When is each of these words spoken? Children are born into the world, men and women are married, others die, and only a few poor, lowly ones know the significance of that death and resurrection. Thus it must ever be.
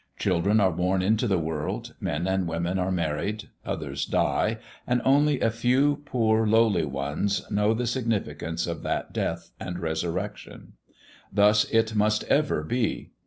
Children 0.17 0.59
are 0.59 0.71
born 0.71 1.03
into 1.03 1.27
the 1.27 1.37
world, 1.37 1.93
men 1.99 2.25
and 2.27 2.47
women 2.47 2.79
are 2.79 2.91
married, 2.91 3.49
others 3.63 4.03
die, 4.03 4.57
and 4.87 4.99
only 5.05 5.39
a 5.39 5.51
few 5.51 6.01
poor, 6.05 6.47
lowly 6.47 6.83
ones 6.85 7.43
know 7.51 7.75
the 7.75 7.85
significance 7.85 8.65
of 8.65 8.81
that 8.81 9.13
death 9.13 9.51
and 9.59 9.77
resurrection. 9.77 10.73
Thus 11.31 11.65
it 11.65 11.93
must 11.93 12.23
ever 12.23 12.63
be. 12.63 13.11